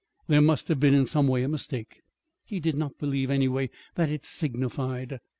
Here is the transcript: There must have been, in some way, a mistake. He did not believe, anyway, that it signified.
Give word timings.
There 0.27 0.41
must 0.41 0.67
have 0.69 0.79
been, 0.79 0.95
in 0.95 1.05
some 1.05 1.27
way, 1.27 1.43
a 1.43 1.47
mistake. 1.47 2.01
He 2.43 2.59
did 2.59 2.75
not 2.75 2.97
believe, 2.97 3.29
anyway, 3.29 3.69
that 3.93 4.09
it 4.09 4.23
signified. 4.25 5.19